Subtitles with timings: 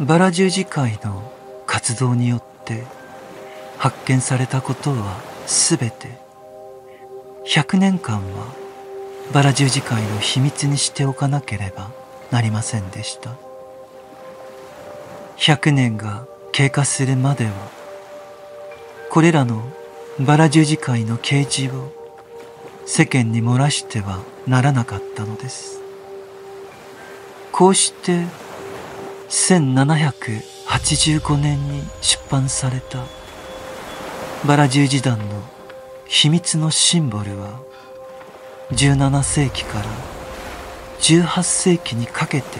[0.00, 1.32] バラ十字会の
[1.66, 2.84] 活動によって
[3.78, 6.22] 発見されたことはすべて。
[7.44, 8.46] 100年間は
[9.32, 11.90] バラ十字会の秘密にしておかなければ
[12.30, 13.34] なりませんでした。
[15.36, 17.52] 100年が経過するまでは
[19.10, 19.62] これらの
[20.20, 21.92] バラ十字会の啓示を
[22.86, 25.80] 世間に漏らしてはならなかったのです。
[27.50, 28.24] こうして
[29.32, 33.06] 1785年に出版された。
[34.46, 35.24] バラ十字団の
[36.06, 37.58] 秘密のシンボルは
[38.72, 39.86] 17世紀から
[41.00, 42.58] 18世紀にかけて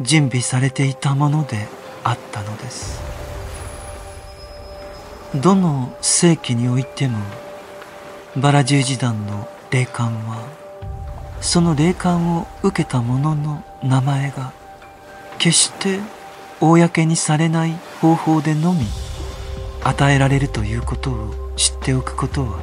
[0.00, 1.68] 準備されていたもので
[2.04, 3.02] あったのです。
[5.34, 7.18] どの世紀においても
[8.36, 10.38] バラ十字団の霊感は
[11.42, 14.54] その霊感を受けた者の名前が
[15.44, 16.00] 決して
[16.58, 18.86] 公にされない方法でのみ
[19.82, 22.60] 与えられるということを知っておくことは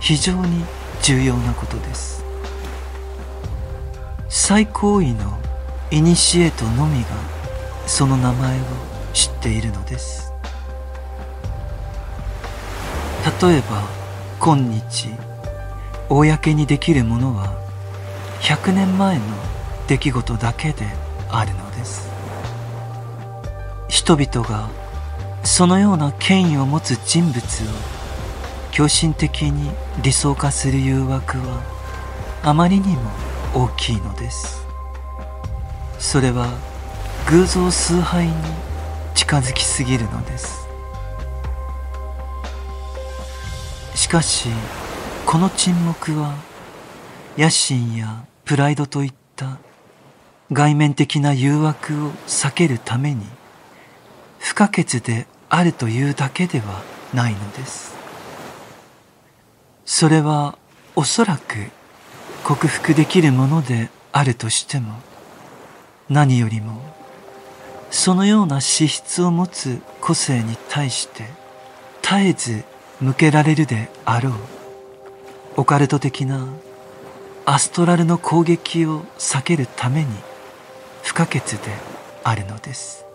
[0.00, 0.64] 非常に
[1.02, 2.24] 重要なことです。
[4.28, 5.36] 最高位の
[5.90, 7.08] イニシエートのみが
[7.88, 8.62] その名前を
[9.12, 10.32] 知っているのです。
[13.42, 13.82] 例えば
[14.38, 15.08] 今日
[16.08, 17.58] 公にできるものは
[18.42, 19.24] 100年前の
[19.88, 22.08] 出来事だけであるのです。
[23.88, 24.68] 人々が
[25.44, 27.40] そのような権威を持つ人物を
[28.72, 29.70] 狂信的に
[30.02, 31.62] 理想化する誘惑は
[32.42, 33.10] あまりにも
[33.54, 34.66] 大きいのです。
[35.98, 36.48] それは
[37.28, 38.32] 偶像崇拝に
[39.14, 40.68] 近づきすぎるのです。
[43.94, 44.48] しかし
[45.24, 46.34] この沈黙は
[47.36, 49.58] 野心やプライドといった
[50.52, 53.24] 外面的な誘惑を避けるために
[54.38, 57.96] 不可欠であるというだけではないのです。
[59.84, 60.58] それは
[60.96, 61.70] おそらく
[62.44, 64.94] 克服できるものであるとしても
[66.08, 66.80] 何よりも
[67.90, 71.24] そのような資質を持つ個性に対して
[72.02, 72.64] 絶えず
[73.00, 74.32] 向けられるであろう
[75.56, 76.46] オカルト的な
[77.44, 80.08] アストラルの攻撃を避けるために
[81.06, 81.70] 不可欠で
[82.24, 83.06] あるのです。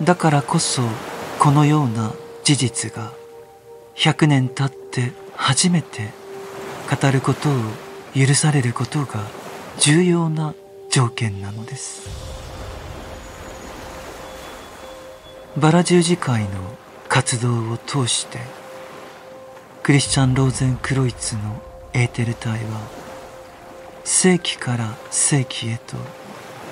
[0.00, 0.82] だからこそ
[1.40, 2.12] このような
[2.44, 3.12] 事実が
[3.96, 6.10] 100年経って初めて
[6.88, 7.52] 語ることを
[8.14, 9.24] 許されることが
[9.80, 10.54] 重要な
[10.88, 12.08] 条件なのです。
[15.56, 16.48] バラ十字会の
[17.08, 18.38] 活動を通して
[19.82, 21.60] クリスチャン・ローゼン・クロイツの
[21.92, 23.07] エーテル体は
[24.10, 25.94] 世紀から世紀へと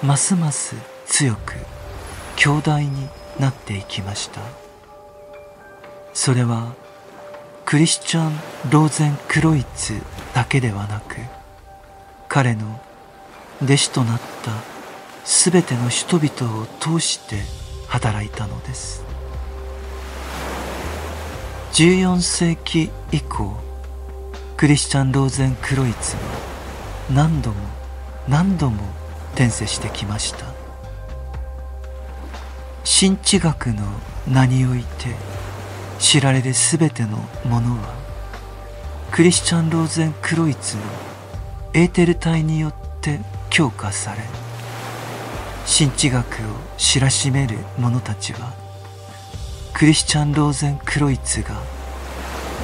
[0.02, 0.74] ますます
[1.04, 1.52] 強く
[2.34, 3.08] 強大に
[3.38, 4.40] なっていきました。
[6.14, 6.72] それは
[7.66, 8.32] クリスチャン・
[8.70, 10.00] ローゼン・クロイツ
[10.34, 11.16] だけではなく
[12.26, 12.80] 彼の
[13.62, 14.52] 弟子となった
[15.26, 17.42] 全ての人々を通して
[17.86, 19.04] 働いたのです。
[21.74, 23.54] 14世紀以降
[24.56, 26.45] クリスチャン・ローゼン・クロイツは
[27.10, 27.56] 何度も
[28.28, 28.82] 何度も
[29.34, 30.56] 転生してきました。
[32.88, 33.82] 新知学の
[34.26, 35.14] 名において
[35.98, 37.94] 知られる全てのものは
[39.10, 40.82] クリスチャン・ローゼン・クロイツの
[41.74, 43.18] エーテル体によって
[43.50, 44.20] 強化され
[45.66, 46.26] 新知学を
[46.78, 48.54] 知らしめる者たちは
[49.74, 51.60] クリスチャン・ローゼン・クロイツが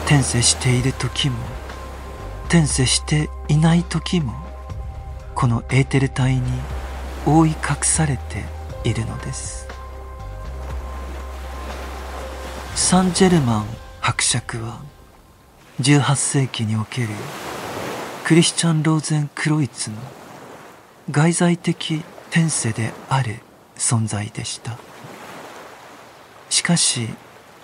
[0.07, 1.37] 転生している時も
[2.53, 4.35] 転生していない時も
[5.35, 6.43] このエーテル体に
[7.25, 8.45] 覆い隠されて
[8.85, 9.67] いるのです。
[12.75, 13.67] サンジェルマン
[14.03, 14.83] 伯爵は
[15.81, 17.09] 18世紀における
[18.23, 19.97] クリスチャン・ローゼン・クロイツの
[21.11, 23.37] 外在的転生である
[23.77, 24.77] 存在でした。
[26.51, 27.09] しかし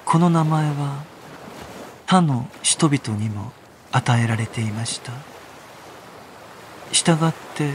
[0.06, 1.04] この名前は
[2.06, 3.52] 他の人々にも
[3.92, 5.12] 与えられていました。
[6.92, 7.72] したがって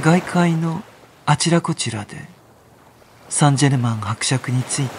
[0.00, 0.82] 外界の
[1.26, 2.16] あちらこちらで
[3.28, 4.92] サンジェルマン伯爵について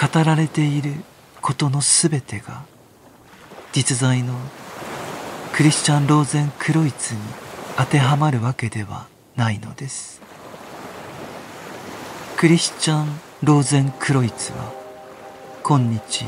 [0.00, 0.92] 語られている
[1.40, 2.62] ことのすべてが
[3.72, 4.34] 実在の
[5.52, 7.20] クリスチャン・ローゼン・クロイツに
[7.76, 10.20] 当てはまるわけではないのです。
[12.36, 14.72] クリスチャン・ローゼン・クロイツは
[15.64, 16.24] 今日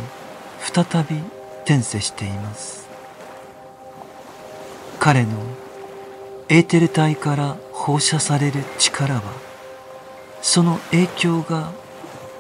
[0.58, 1.39] 再び
[1.70, 2.88] 転生しています。
[4.98, 5.30] 彼の
[6.48, 9.22] エーテル体から放射される力は
[10.42, 11.70] その影響が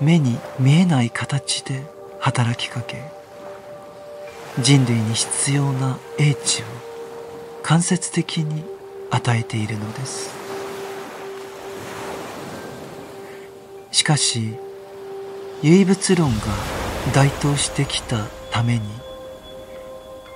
[0.00, 1.84] 目に見えない形で
[2.18, 3.04] 働きかけ
[4.58, 6.64] 人類に必要な英知を
[7.62, 8.64] 間接的に
[9.12, 10.34] 与えているのです。
[13.92, 14.56] しかし
[15.62, 16.46] 唯物論が
[17.14, 19.09] 台頭してきたために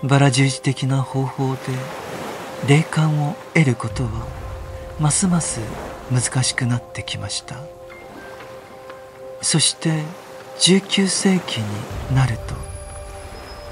[0.05, 1.61] バラ十字的な方法で
[2.69, 4.11] 霊感を得ることは
[5.01, 5.61] ますます
[6.13, 7.57] 難しくなってきました。
[9.41, 10.03] そして
[10.59, 12.55] 19世紀になると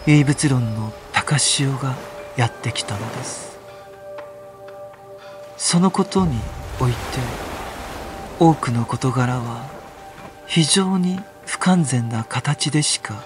[0.06, 1.96] 唯物論の高潮が
[2.36, 3.58] やってきたのです。
[5.58, 6.38] そのことに
[6.80, 6.96] おいて
[8.38, 9.68] 多くの事柄は
[10.46, 13.22] 非常に不完全な形でしか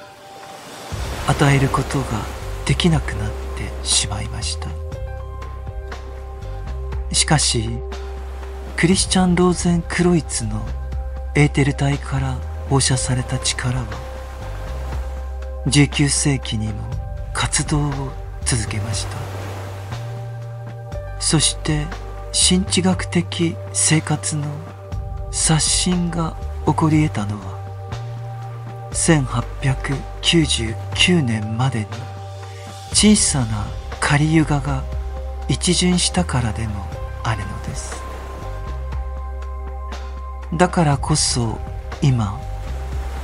[1.29, 2.36] 与えることが
[2.67, 4.69] できなくなってしまいました。
[7.13, 7.71] しかし
[8.77, 10.61] クリスチャン・ローゼン・クロイツの
[11.35, 12.35] エーテル体から
[12.69, 13.87] 放射された力は
[15.67, 16.83] 19世紀にも
[17.33, 18.13] 活動を
[18.45, 19.17] 続けました。
[21.21, 21.87] そして
[22.33, 24.45] 新知学的生活の
[25.31, 26.37] 刷新が
[26.67, 27.55] 起こり得たのは
[28.93, 31.87] 1899年までに。
[32.93, 33.67] 小さな
[34.01, 34.85] 仮ユガが
[35.49, 36.87] 一巡したからでも
[37.23, 38.03] あるのです。
[40.55, 41.59] だからこそ
[42.03, 42.41] 今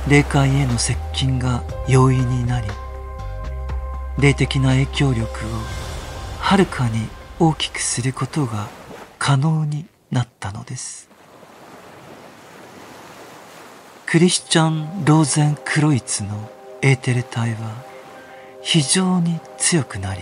[0.07, 2.67] 霊界への接近が容易になり
[4.19, 5.29] 霊的な影響力を
[6.39, 7.07] はるかに
[7.39, 8.67] 大きくすることが
[9.17, 11.09] 可能になったのです。
[14.05, 16.51] クリスチャン・ローゼン・クロイツの
[16.81, 17.92] エーテル体は
[18.63, 20.21] 非常に強くなり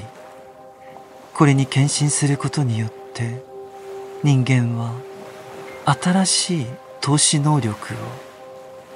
[1.34, 3.44] これに献身することによって
[4.24, 4.94] 人間は
[5.86, 6.66] 新しい
[7.00, 7.98] 投資能力を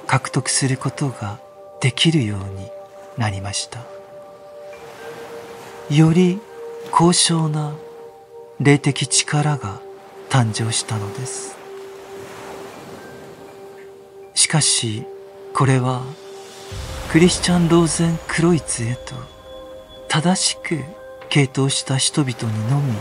[0.06, 1.40] 獲得することが
[1.80, 2.68] できるように
[3.16, 3.80] なりました。
[5.90, 6.38] より
[6.92, 7.74] 高尚な
[8.60, 9.80] 霊的力が
[10.28, 11.56] 誕生したのです。
[14.34, 15.04] しかし
[15.54, 16.02] これは
[17.10, 19.35] クリスチャン・ローゼン・クロイツへと
[20.08, 20.84] 正しく
[21.28, 22.94] 傾倒した人々にのみ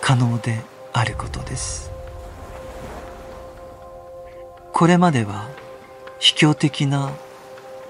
[0.00, 0.60] 可能で
[0.92, 1.90] あることです。
[4.72, 5.48] これまでは
[6.18, 7.12] 卑怯的な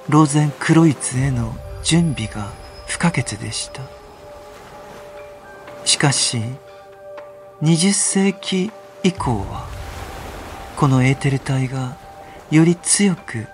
[0.09, 2.53] ローゼン・クロイツへの準備が
[2.87, 3.83] 不可欠でした。
[5.85, 6.41] しかし
[7.63, 8.71] 20世紀
[9.03, 9.67] 以降は
[10.77, 11.97] このエーテル体が
[12.51, 13.47] より強く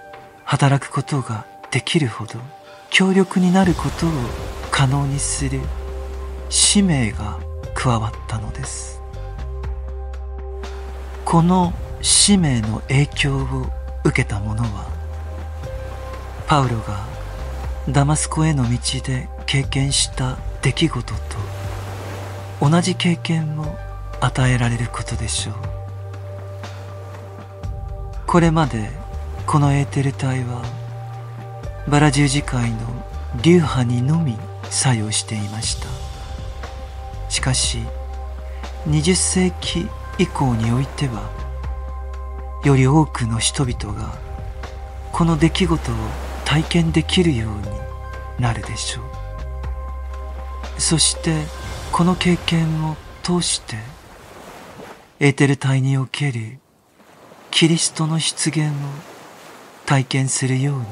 [0.45, 2.41] 働くことができるほど
[2.91, 4.11] 強力になることを
[4.79, 5.61] 可能にする
[6.51, 7.41] 使命が
[7.75, 9.03] 加わったのです。
[11.25, 13.67] この使命の影響を
[14.05, 14.87] 受けた者は
[16.47, 17.05] パウロが
[17.89, 21.21] ダマスコへの道で経験した出来事と
[22.71, 23.77] 同じ経験を
[24.21, 25.55] 与えられることでしょう。
[28.29, 28.91] これまで
[29.45, 30.63] このエーテル体は
[31.89, 32.79] バラ十字界の
[33.43, 34.39] 流派にのみ
[34.71, 35.89] 作用していました。
[37.29, 37.79] しかし
[38.87, 39.89] 20世紀
[40.19, 41.31] 以降においては
[42.65, 44.19] より多くの人々が
[45.13, 45.95] この出来事を
[46.45, 49.05] 体験できるようになるでしょう。
[50.81, 51.45] そして
[51.93, 53.77] この経験を通して
[55.21, 56.59] エーテル体における
[57.51, 58.73] キリストの出現を
[59.85, 60.85] 体験するように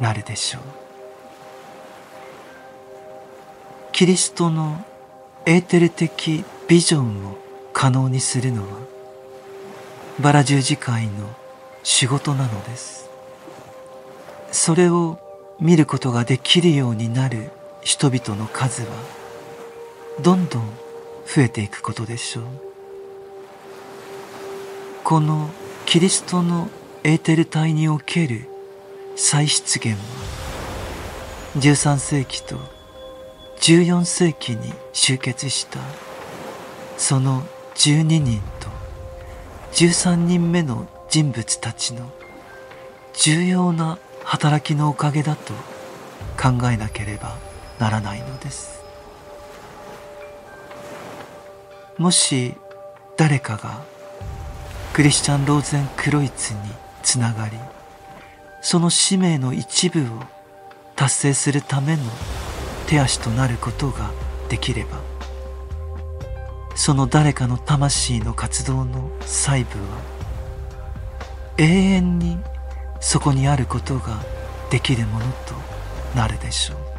[0.00, 0.85] なるでしょう。
[3.96, 4.84] キリストの
[5.46, 7.38] エーテル的ビジョンを
[7.72, 8.78] 可能にするのは
[10.20, 11.26] バラ十字会の
[11.82, 13.08] 仕事なのです。
[14.52, 15.18] それを
[15.58, 17.50] 見ることができるようになる
[17.80, 18.88] 人々の数は
[20.22, 20.68] どんどん
[21.24, 22.44] 増えていくことでしょう。
[25.04, 25.48] この
[25.86, 26.68] キリストの
[27.02, 28.46] エーテル体における
[29.16, 29.96] 再出現は
[31.56, 32.75] 13世紀と
[33.60, 35.80] 14世紀に集結した。
[36.96, 37.42] その
[37.74, 38.68] 12人と
[39.72, 42.10] 13人目の人物たちの
[43.14, 45.52] 重要な働きのおかげだと
[46.40, 47.36] 考えなければ
[47.78, 48.82] ならないのです。
[51.98, 52.54] もし
[53.16, 53.82] 誰かが
[54.92, 56.60] クリスチャン・ローゼン・クロイツに
[57.02, 57.56] つながり
[58.60, 60.22] その使命の一部を
[60.94, 62.02] 達成するための
[62.86, 64.10] 手足となることが
[64.48, 65.00] できれば
[66.76, 70.16] その誰かの魂の活動の細部は
[71.58, 72.38] 永遠に
[73.00, 74.22] そこにあることが
[74.70, 75.54] できるものと
[76.14, 76.95] なるでしょう。